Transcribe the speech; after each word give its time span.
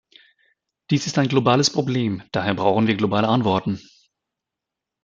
Dies 0.89 1.05
ist 1.05 1.19
ein 1.19 1.27
globales 1.27 1.71
Problem, 1.71 2.23
daher 2.31 2.55
brauchen 2.55 2.87
wir 2.87 2.95
globale 2.97 3.27
Antworten. 3.27 3.79